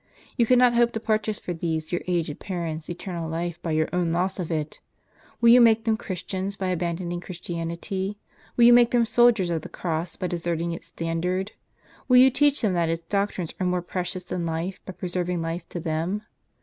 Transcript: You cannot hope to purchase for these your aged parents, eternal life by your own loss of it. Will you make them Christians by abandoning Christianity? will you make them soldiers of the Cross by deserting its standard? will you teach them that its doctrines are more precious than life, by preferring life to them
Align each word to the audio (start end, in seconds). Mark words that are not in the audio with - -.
You 0.35 0.47
cannot 0.47 0.73
hope 0.73 0.93
to 0.93 0.99
purchase 0.99 1.37
for 1.37 1.53
these 1.53 1.91
your 1.91 2.01
aged 2.07 2.39
parents, 2.39 2.89
eternal 2.89 3.29
life 3.29 3.61
by 3.61 3.73
your 3.73 3.87
own 3.93 4.11
loss 4.11 4.39
of 4.39 4.49
it. 4.51 4.79
Will 5.39 5.49
you 5.49 5.61
make 5.61 5.85
them 5.85 5.95
Christians 5.95 6.55
by 6.55 6.69
abandoning 6.69 7.19
Christianity? 7.21 8.17
will 8.57 8.65
you 8.65 8.73
make 8.73 8.89
them 8.89 9.05
soldiers 9.05 9.51
of 9.51 9.61
the 9.61 9.69
Cross 9.69 10.15
by 10.15 10.25
deserting 10.25 10.71
its 10.71 10.87
standard? 10.87 11.51
will 12.07 12.17
you 12.17 12.31
teach 12.31 12.61
them 12.61 12.73
that 12.73 12.89
its 12.89 13.03
doctrines 13.03 13.53
are 13.59 13.67
more 13.67 13.83
precious 13.83 14.23
than 14.23 14.43
life, 14.43 14.79
by 14.87 14.93
preferring 14.93 15.39
life 15.39 15.69
to 15.69 15.79
them 15.79 16.23